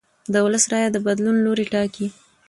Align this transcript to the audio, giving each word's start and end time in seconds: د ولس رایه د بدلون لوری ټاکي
د 0.33 0.35
ولس 0.45 0.65
رایه 0.71 0.89
د 0.91 0.97
بدلون 1.07 1.37
لوری 1.45 1.65
ټاکي 1.73 2.07